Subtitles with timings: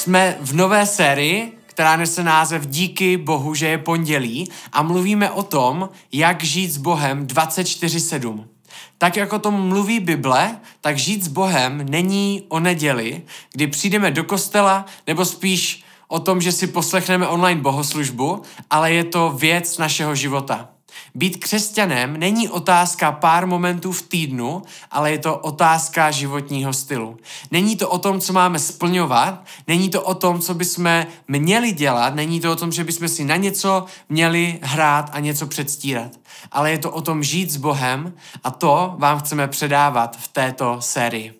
[0.00, 5.42] Jsme v nové sérii, která nese název Díky Bohu, že je pondělí a mluvíme o
[5.42, 8.44] tom, jak žít s Bohem 24-7.
[8.98, 14.24] Tak jako to mluví Bible, tak žít s Bohem není o neděli, kdy přijdeme do
[14.24, 20.14] kostela, nebo spíš o tom, že si poslechneme online bohoslužbu, ale je to věc našeho
[20.14, 20.68] života.
[21.14, 27.16] Být křesťanem není otázka pár momentů v týdnu, ale je to otázka životního stylu.
[27.50, 32.14] Není to o tom, co máme splňovat, není to o tom, co bychom měli dělat,
[32.14, 36.12] není to o tom, že bychom si na něco měli hrát a něco předstírat.
[36.52, 40.76] Ale je to o tom žít s Bohem a to vám chceme předávat v této
[40.80, 41.34] sérii.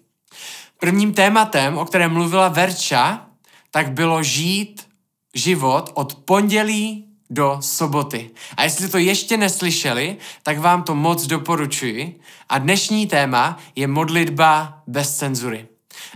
[0.80, 3.26] Prvním tématem, o kterém mluvila Verča,
[3.70, 4.86] tak bylo žít
[5.34, 8.30] život od pondělí do soboty.
[8.56, 12.20] A jestli to ještě neslyšeli, tak vám to moc doporučuji.
[12.48, 15.66] A dnešní téma je modlitba bez cenzury.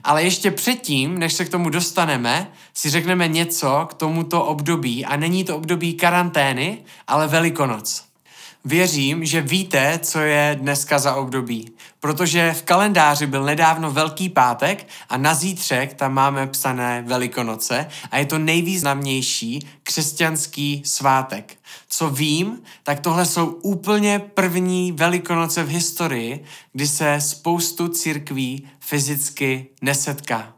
[0.04, 5.04] Ale ještě předtím, než se k tomu dostaneme, si řekneme něco k tomuto období.
[5.04, 8.13] A není to období karantény, ale Velikonoc.
[8.66, 14.88] Věřím, že víte, co je dneska za období, protože v kalendáři byl nedávno Velký pátek
[15.08, 21.56] a na zítřek tam máme psané Velikonoce a je to nejvýznamnější křesťanský svátek.
[21.88, 29.66] Co vím, tak tohle jsou úplně první Velikonoce v historii, kdy se spoustu církví fyzicky
[29.82, 30.52] nesetká.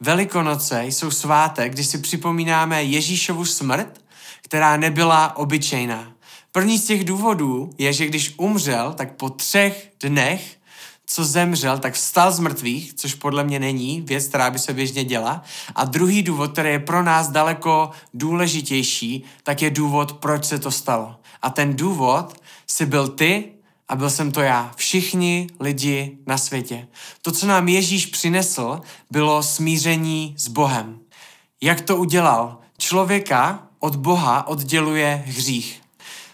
[0.00, 4.00] Velikonoce jsou svátek, kdy si připomínáme Ježíšovu smrt,
[4.42, 6.17] která nebyla obyčejná.
[6.52, 10.58] První z těch důvodů je, že když umřel, tak po třech dnech,
[11.06, 15.04] co zemřel, tak vstal z mrtvých, což podle mě není věc, která by se běžně
[15.04, 15.42] děla.
[15.74, 20.70] A druhý důvod, který je pro nás daleko důležitější, tak je důvod, proč se to
[20.70, 21.16] stalo.
[21.42, 23.52] A ten důvod si byl ty
[23.88, 24.72] a byl jsem to já.
[24.76, 26.88] Všichni lidi na světě.
[27.22, 30.98] To, co nám Ježíš přinesl, bylo smíření s Bohem.
[31.60, 32.58] Jak to udělal?
[32.78, 35.80] Člověka od Boha odděluje hřích.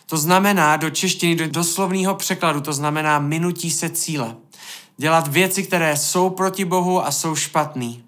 [0.06, 4.36] To znamená do češtiny, do doslovného překladu, to znamená minutí se cíle.
[4.96, 8.04] Dělat věci, které jsou proti Bohu a jsou špatný.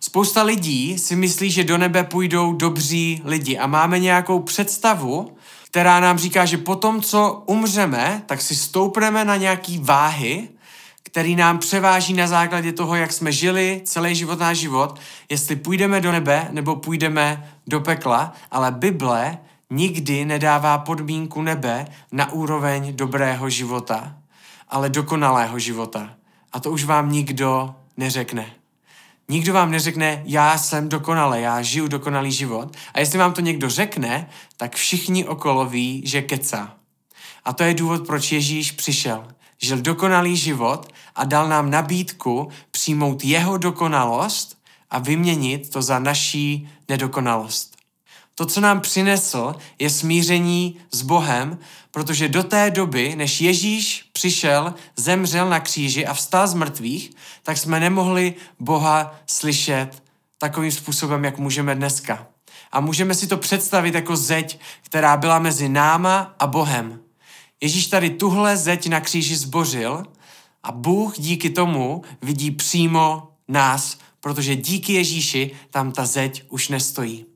[0.00, 5.36] Spousta lidí si myslí, že do nebe půjdou dobří lidi a máme nějakou představu,
[5.66, 10.48] která nám říká, že po tom, co umřeme, tak si stoupneme na nějaký váhy,
[11.02, 16.00] který nám převáží na základě toho, jak jsme žili celý život náš život, jestli půjdeme
[16.00, 19.38] do nebe nebo půjdeme do pekla, ale Bible
[19.74, 24.16] nikdy nedává podmínku nebe na úroveň dobrého života,
[24.68, 26.14] ale dokonalého života.
[26.52, 28.46] A to už vám nikdo neřekne.
[29.28, 32.76] Nikdo vám neřekne, já jsem dokonale, já žiju dokonalý život.
[32.94, 36.74] A jestli vám to někdo řekne, tak všichni okolo ví, že keca.
[37.44, 39.28] A to je důvod, proč Ježíš přišel.
[39.58, 44.58] Žil dokonalý život a dal nám nabídku přijmout jeho dokonalost
[44.90, 47.73] a vyměnit to za naší nedokonalost.
[48.34, 51.58] To, co nám přinesl, je smíření s Bohem,
[51.90, 57.10] protože do té doby, než Ježíš přišel, zemřel na kříži a vstal z mrtvých,
[57.42, 60.02] tak jsme nemohli Boha slyšet
[60.38, 62.26] takovým způsobem, jak můžeme dneska.
[62.72, 67.00] A můžeme si to představit jako zeď, která byla mezi náma a Bohem.
[67.60, 70.02] Ježíš tady tuhle zeď na kříži zbořil
[70.62, 77.33] a Bůh díky tomu vidí přímo nás, protože díky Ježíši tam ta zeď už nestojí.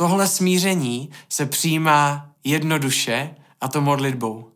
[0.00, 3.30] Tohle smíření se přijímá jednoduše
[3.60, 4.50] a to modlitbou.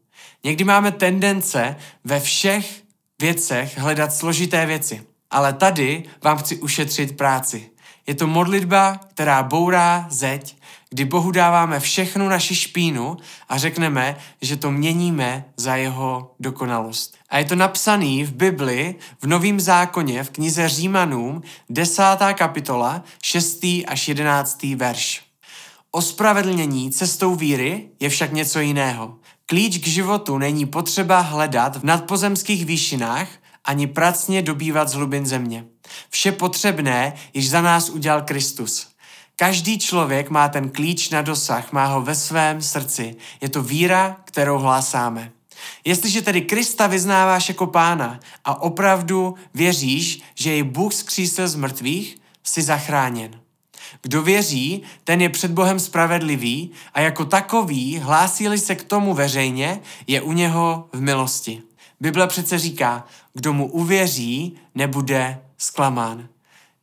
[0.45, 2.83] Někdy máme tendence ve všech
[3.21, 7.71] věcech hledat složité věci, ale tady vám chci ušetřit práci.
[8.07, 10.57] Je to modlitba, která bourá zeď,
[10.91, 13.17] kdy Bohu dáváme všechnu naši špínu
[13.49, 17.17] a řekneme, že to měníme za jeho dokonalost.
[17.29, 23.61] A je to napsaný v Bibli, v Novém zákoně, v knize Římanům, desátá kapitola, 6.
[23.87, 24.63] až 11.
[24.63, 25.24] verš.
[25.97, 29.17] Ospravedlnění cestou víry je však něco jiného.
[29.47, 33.29] Klíč k životu není potřeba hledat v nadpozemských výšinách
[33.65, 35.65] ani pracně dobývat z hlubin země.
[36.11, 38.87] Vše potřebné již za nás udělal Kristus.
[39.37, 43.17] Každý člověk má ten klíč na dosah, má ho ve svém srdci.
[43.41, 45.33] Je to víra, kterou hlásáme.
[45.85, 52.17] Jestliže tedy Krista vyznáváš jako pána a opravdu věříš, že jej Bůh zkřísil z mrtvých,
[52.45, 53.44] jsi zachráněn.
[54.05, 59.81] Kdo věří, ten je před Bohem spravedlivý a jako takový, hlásí se k tomu veřejně,
[60.07, 61.63] je u něho v milosti.
[62.01, 63.05] Bible přece říká,
[63.35, 66.29] kdo mu uvěří, nebude zklamán.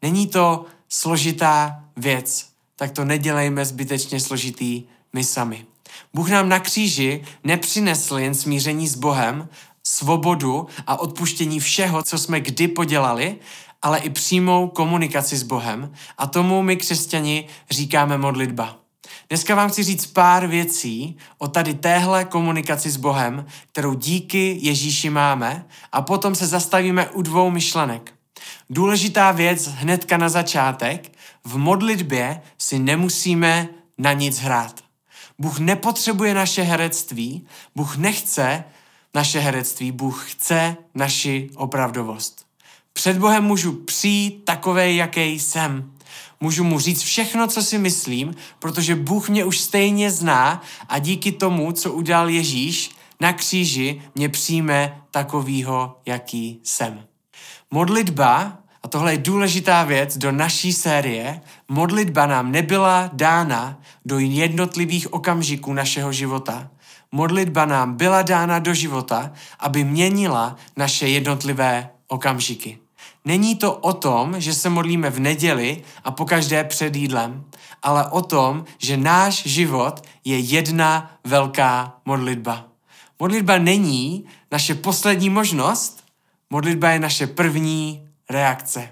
[0.01, 4.83] Není to složitá věc, tak to nedělejme zbytečně složitý
[5.13, 5.65] my sami.
[6.13, 9.50] Bůh nám na kříži nepřinesl jen smíření s Bohem,
[9.83, 13.35] svobodu a odpuštění všeho, co jsme kdy podělali,
[13.81, 18.78] ale i přímou komunikaci s Bohem a tomu my křesťani říkáme modlitba.
[19.30, 25.10] Dneska vám chci říct pár věcí o tady téhle komunikaci s Bohem, kterou díky Ježíši
[25.10, 28.13] máme a potom se zastavíme u dvou myšlenek.
[28.69, 31.12] Důležitá věc hnedka na začátek,
[31.44, 33.68] v modlitbě si nemusíme
[33.98, 34.83] na nic hrát.
[35.39, 38.63] Bůh nepotřebuje naše herectví, Bůh nechce
[39.13, 42.50] naše herectví, Bůh chce naši opravdovost.
[42.94, 45.92] Před Bohem můžu přijít takové, jaký jsem.
[46.42, 51.32] Můžu mu říct všechno, co si myslím, protože Bůh mě už stejně zná a díky
[51.32, 57.04] tomu, co udělal Ježíš na kříži, mě přijme takovýho, jaký jsem.
[57.72, 65.14] Modlitba, a tohle je důležitá věc do naší série, modlitba nám nebyla dána do jednotlivých
[65.14, 66.70] okamžiků našeho života.
[67.12, 72.81] Modlitba nám byla dána do života, aby měnila naše jednotlivé okamžiky.
[73.25, 77.45] Není to o tom, že se modlíme v neděli a pokaždé před jídlem,
[77.83, 82.65] ale o tom, že náš život je jedna velká modlitba.
[83.19, 86.03] Modlitba není naše poslední možnost,
[86.50, 88.89] modlitba je naše první reakce.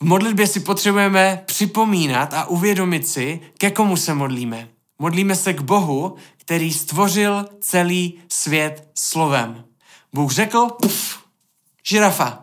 [0.00, 4.68] V modlitbě si potřebujeme připomínat a uvědomit si, ke komu se modlíme.
[4.98, 9.64] Modlíme se k Bohu, který stvořil celý svět slovem.
[10.12, 11.18] Bůh řekl, puf,
[11.86, 12.41] žirafa.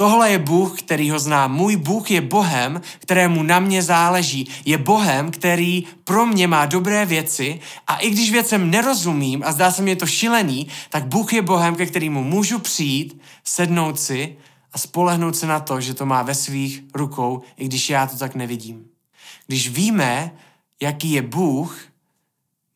[0.00, 1.48] Tohle je Bůh, který ho zná.
[1.48, 4.50] Můj Bůh je Bohem, kterému na mě záleží.
[4.64, 9.70] Je Bohem, který pro mě má dobré věci a i když věcem nerozumím a zdá
[9.70, 14.36] se mi to šilený, tak Bůh je Bohem, ke kterému můžu přijít, sednout si
[14.72, 18.16] a spolehnout se na to, že to má ve svých rukou, i když já to
[18.16, 18.84] tak nevidím.
[19.46, 20.30] Když víme,
[20.82, 21.78] jaký je Bůh,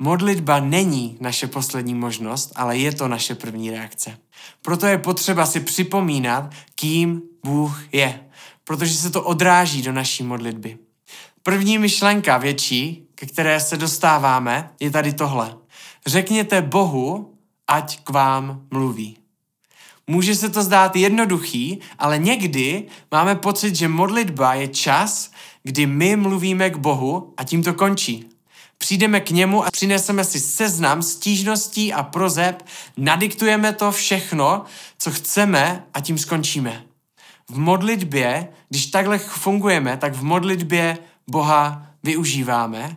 [0.03, 4.19] modlitba není naše poslední možnost, ale je to naše první reakce.
[4.63, 8.21] Proto je potřeba si připomínat, kým Bůh je,
[8.65, 10.79] protože se to odráží do naší modlitby.
[11.43, 15.57] První myšlenka větší, ke které se dostáváme, je tady tohle.
[16.07, 17.35] Řekněte Bohu,
[17.69, 19.17] ať k vám mluví.
[20.07, 25.31] Může se to zdát jednoduchý, ale někdy máme pocit, že modlitba je čas,
[25.63, 28.32] kdy my mluvíme k Bohu a tím to končí.
[28.83, 34.65] Přijdeme k němu a přineseme si seznam stížností a prozeb, nadiktujeme to všechno,
[34.99, 36.83] co chceme a tím skončíme.
[37.51, 40.99] V modlitbě, když takhle fungujeme, tak v modlitbě
[41.31, 42.97] Boha využíváme,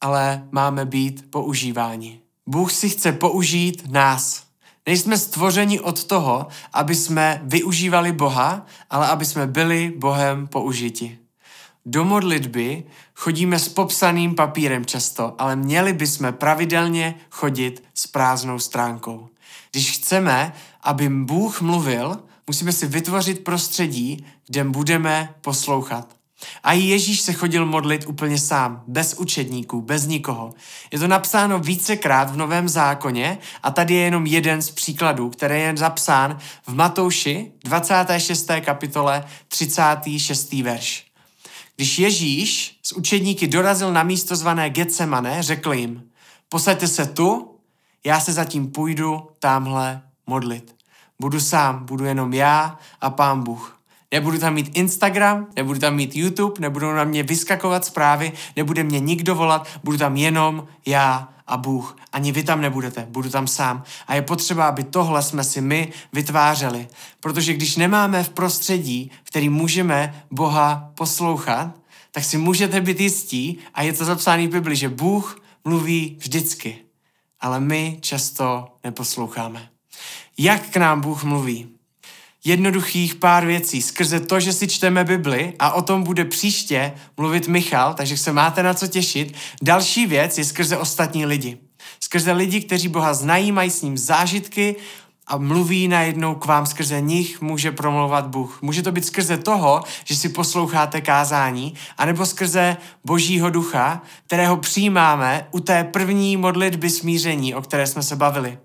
[0.00, 2.20] ale máme být používáni.
[2.46, 4.42] Bůh si chce použít nás.
[4.86, 11.18] Nejsme stvořeni od toho, aby jsme využívali Boha, ale aby jsme byli Bohem použiti.
[11.86, 12.84] Do modlitby
[13.20, 19.28] chodíme s popsaným papírem často, ale měli bychom pravidelně chodit s prázdnou stránkou.
[19.70, 20.52] Když chceme,
[20.82, 26.16] aby Bůh mluvil, musíme si vytvořit prostředí, kde budeme poslouchat.
[26.62, 30.54] A i Ježíš se chodil modlit úplně sám, bez učedníků, bez nikoho.
[30.90, 35.60] Je to napsáno vícekrát v Novém zákoně a tady je jenom jeden z příkladů, který
[35.60, 38.50] je zapsán v Matouši 26.
[38.64, 40.52] kapitole 36.
[40.52, 41.09] verš.
[41.80, 46.10] Když Ježíš s učedníky dorazil na místo zvané Getsemane, řekl jim,
[46.48, 47.54] posaďte se tu,
[48.04, 50.76] já se zatím půjdu tamhle modlit.
[51.20, 53.79] Budu sám, budu jenom já a pán Bůh.
[54.14, 59.00] Nebudu tam mít Instagram, nebudu tam mít YouTube, nebudou na mě vyskakovat zprávy, nebude mě
[59.00, 61.96] nikdo volat, budu tam jenom já a Bůh.
[62.12, 63.82] Ani vy tam nebudete, budu tam sám.
[64.06, 66.88] A je potřeba, aby tohle jsme si my vytvářeli.
[67.20, 71.74] Protože když nemáme v prostředí, který můžeme Boha poslouchat,
[72.10, 76.78] tak si můžete být jistí, a je to zapsáno v Bibli, že Bůh mluví vždycky,
[77.40, 79.68] ale my často neposloucháme.
[80.38, 81.79] Jak k nám Bůh mluví?
[82.44, 83.82] Jednoduchých pár věcí.
[83.82, 88.32] Skrze to, že si čteme Bibli a o tom bude příště mluvit Michal, takže se
[88.32, 89.34] máte na co těšit.
[89.62, 91.58] Další věc je skrze ostatní lidi.
[92.00, 94.76] Skrze lidi, kteří Boha znají, mají s ním zážitky
[95.26, 98.62] a mluví najednou k vám skrze nich, může promlouvat Bůh.
[98.62, 105.46] Může to být skrze toho, že si posloucháte kázání, anebo skrze Božího ducha, kterého přijímáme
[105.50, 108.58] u té první modlitby smíření, o které jsme se bavili.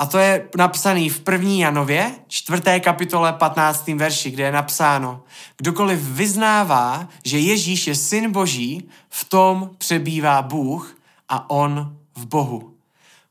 [0.00, 3.88] A to je napsaný v první Janově, čtvrté kapitole 15.
[3.88, 5.22] verši, kde je napsáno,
[5.56, 10.96] kdokoliv vyznává, že Ježíš je syn Boží, v tom přebývá Bůh
[11.28, 12.74] a on v Bohu.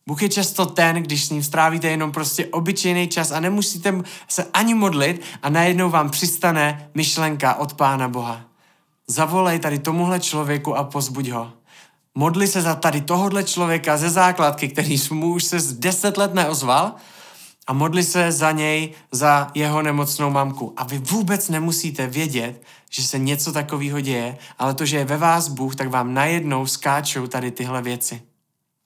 [0.07, 4.45] Bůh je často ten, když s ním strávíte jenom prostě obyčejný čas a nemusíte se
[4.53, 8.41] ani modlit a najednou vám přistane myšlenka od Pána Boha.
[9.07, 11.58] Zavolej tady tomuhle člověku a pozbuď ho.
[12.19, 16.33] Modli se za tady tohohle člověka ze základky, který mu už se z deset let
[16.33, 16.95] neozval
[17.67, 20.73] a modli se za něj, za jeho nemocnou mamku.
[20.77, 25.17] A vy vůbec nemusíte vědět, že se něco takového děje, ale to, že je ve
[25.17, 28.21] vás Bůh, tak vám najednou skáčou tady tyhle věci.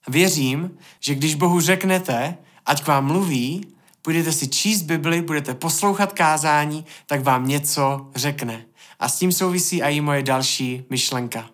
[0.08, 2.36] Věřím, že když Bohu řeknete,
[2.66, 3.66] ať k vám mluví,
[4.04, 8.64] budete si číst Bibli, budete poslouchat kázání, tak vám něco řekne.
[9.00, 11.53] A s tím souvisí i moje další myšlenka.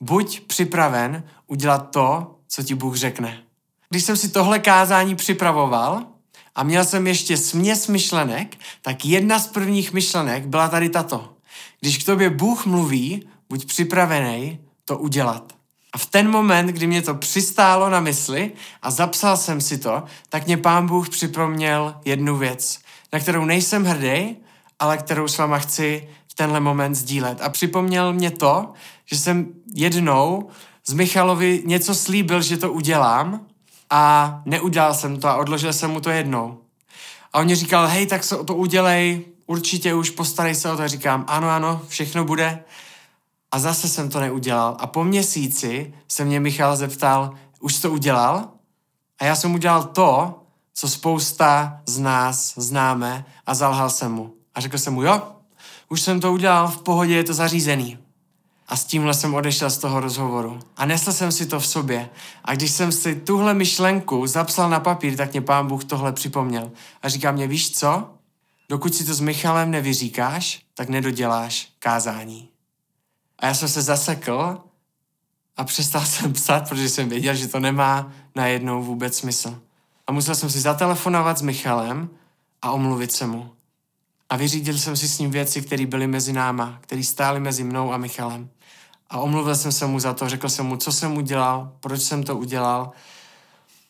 [0.00, 3.42] Buď připraven udělat to, co ti Bůh řekne.
[3.90, 6.06] Když jsem si tohle kázání připravoval
[6.54, 11.32] a měl jsem ještě směs myšlenek, tak jedna z prvních myšlenek byla tady tato.
[11.80, 15.52] Když k tobě Bůh mluví, buď připravený to udělat.
[15.92, 18.52] A v ten moment, kdy mě to přistálo na mysli
[18.82, 22.78] a zapsal jsem si to, tak mě pán Bůh připomněl jednu věc,
[23.12, 24.36] na kterou nejsem hrdý,
[24.78, 27.40] ale kterou s váma chci tenhle moment sdílet.
[27.40, 28.72] A připomněl mě to,
[29.06, 30.48] že jsem jednou
[30.86, 33.46] z Michalovi něco slíbil, že to udělám
[33.90, 36.58] a neudělal jsem to a odložil jsem mu to jednou.
[37.32, 40.82] A on mě říkal, hej, tak se to udělej, určitě už postarej se o to.
[40.82, 42.64] A říkám, ano, ano, všechno bude.
[43.50, 44.76] A zase jsem to neudělal.
[44.80, 48.48] A po měsíci se mě Michal zeptal, už to udělal?
[49.18, 50.42] A já jsem udělal to,
[50.74, 54.34] co spousta z nás známe a zalhal jsem mu.
[54.54, 55.37] A řekl jsem mu, jo,
[55.88, 57.98] už jsem to udělal, v pohodě je to zařízený.
[58.68, 60.60] A s tímhle jsem odešel z toho rozhovoru.
[60.76, 62.10] A nesl jsem si to v sobě.
[62.44, 66.70] A když jsem si tuhle myšlenku zapsal na papír, tak mě pán Bůh tohle připomněl.
[67.02, 68.10] A říká mě, víš co?
[68.68, 72.48] Dokud si to s Michalem nevyříkáš, tak nedoděláš kázání.
[73.38, 74.60] A já jsem se zasekl
[75.56, 79.60] a přestal jsem psát, protože jsem věděl, že to nemá najednou vůbec smysl.
[80.06, 82.10] A musel jsem si zatelefonovat s Michalem
[82.62, 83.57] a omluvit se mu.
[84.28, 87.92] A vyřídil jsem si s ním věci, které byly mezi náma, které stály mezi mnou
[87.92, 88.50] a Michalem.
[89.10, 92.22] A omluvil jsem se mu za to, řekl jsem mu, co jsem udělal, proč jsem
[92.22, 92.90] to udělal.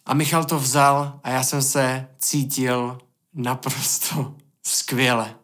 [0.07, 2.99] A Michal to vzal a já jsem se cítil
[3.35, 5.35] naprosto skvěle.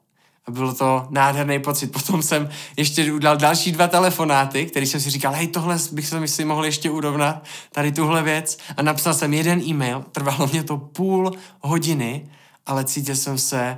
[0.47, 1.93] A bylo to nádherný pocit.
[1.93, 6.29] Potom jsem ještě udělal další dva telefonáty, který jsem si říkal, hej, tohle bych se
[6.29, 8.59] si mohl ještě urovnat, tady tuhle věc.
[8.77, 12.29] A napsal jsem jeden e-mail, trvalo mě to půl hodiny,
[12.67, 13.77] ale cítil jsem se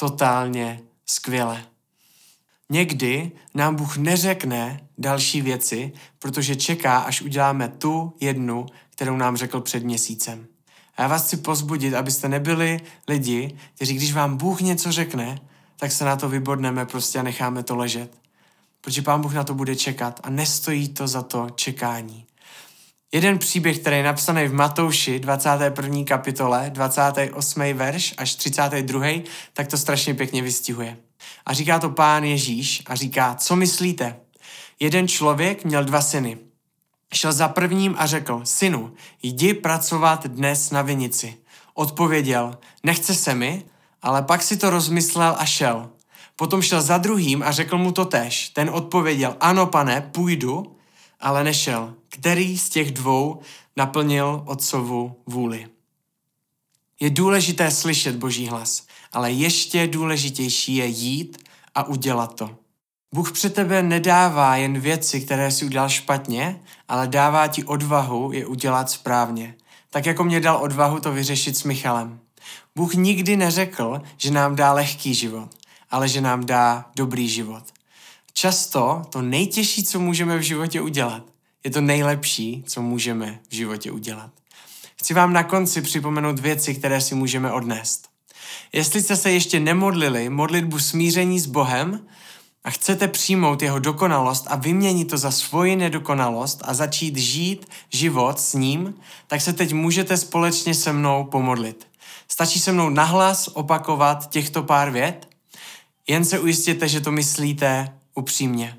[0.00, 1.64] totálně skvěle.
[2.70, 9.60] Někdy nám Bůh neřekne další věci, protože čeká, až uděláme tu jednu, kterou nám řekl
[9.60, 10.46] před měsícem.
[10.96, 15.38] A já vás chci pozbudit, abyste nebyli lidi, kteří když vám Bůh něco řekne,
[15.76, 18.18] tak se na to vybodneme prostě a necháme to ležet.
[18.80, 22.26] Protože Pán Bůh na to bude čekat a nestojí to za to čekání.
[23.12, 26.04] Jeden příběh, který je napsaný v Matouši 21.
[26.04, 27.62] kapitole, 28.
[27.74, 29.06] verš až 32.
[29.52, 30.96] tak to strašně pěkně vystihuje.
[31.46, 34.16] A říká to pán Ježíš a říká, co myslíte?
[34.80, 36.38] Jeden člověk měl dva syny.
[37.14, 41.34] Šel za prvním a řekl, synu, jdi pracovat dnes na vinici.
[41.74, 43.64] Odpověděl, nechce se mi,
[44.02, 45.90] ale pak si to rozmyslel a šel.
[46.36, 48.48] Potom šel za druhým a řekl mu to tež.
[48.48, 50.76] Ten odpověděl, ano pane, půjdu,
[51.20, 51.94] ale nešel.
[52.08, 53.40] Který z těch dvou
[53.76, 55.66] naplnil otcovu vůli?
[57.00, 61.38] Je důležité slyšet Boží hlas, ale ještě důležitější je jít
[61.74, 62.50] a udělat to.
[63.14, 68.46] Bůh před tebe nedává jen věci, které si udělal špatně, ale dává ti odvahu je
[68.46, 69.54] udělat správně.
[69.90, 72.20] Tak jako mě dal odvahu to vyřešit s Michalem.
[72.76, 75.48] Bůh nikdy neřekl, že nám dá lehký život,
[75.90, 77.64] ale že nám dá dobrý život.
[78.32, 81.22] Často to nejtěžší, co můžeme v životě udělat,
[81.64, 84.30] je to nejlepší, co můžeme v životě udělat.
[84.96, 88.08] Chci vám na konci připomenout věci, které si můžeme odnést.
[88.72, 92.06] Jestli jste se ještě nemodlili modlitbu smíření s Bohem
[92.64, 98.40] a chcete přijmout jeho dokonalost a vyměnit to za svoji nedokonalost a začít žít život
[98.40, 98.94] s ním,
[99.26, 101.86] tak se teď můžete společně se mnou pomodlit.
[102.28, 105.28] Stačí se mnou nahlas opakovat těchto pár vět,
[106.08, 108.78] jen se ujistěte, že to myslíte upřímně.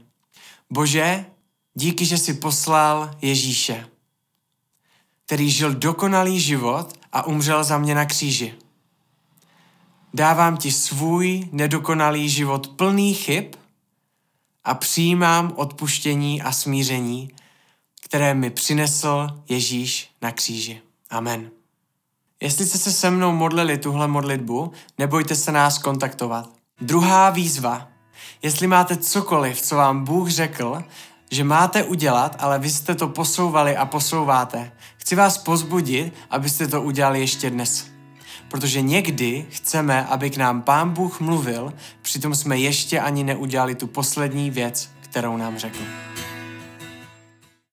[0.69, 1.25] Bože,
[1.73, 3.87] díky, že jsi poslal Ježíše,
[5.25, 8.53] který žil dokonalý život a umřel za mě na kříži.
[10.13, 13.45] Dávám ti svůj nedokonalý život plný chyb
[14.63, 17.29] a přijímám odpuštění a smíření,
[18.05, 20.81] které mi přinesl Ježíš na kříži.
[21.09, 21.51] Amen.
[22.41, 26.49] Jestli jste se se mnou modlili tuhle modlitbu, nebojte se nás kontaktovat.
[26.81, 27.90] Druhá výzva.
[28.41, 30.83] Jestli máte cokoliv, co vám Bůh řekl,
[31.31, 36.81] že máte udělat, ale vy jste to posouvali a posouváte, chci vás pozbudit, abyste to
[36.81, 37.87] udělali ještě dnes.
[38.49, 43.87] Protože někdy chceme, aby k nám Pán Bůh mluvil, přitom jsme ještě ani neudělali tu
[43.87, 46.10] poslední věc, kterou nám řekl.